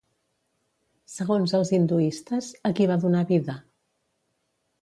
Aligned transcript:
Segons 1.15 1.53
els 1.59 1.71
hinduistes, 1.79 2.49
a 2.71 2.75
qui 2.81 2.91
va 2.93 2.99
donar 3.07 3.25
vida? 3.35 3.59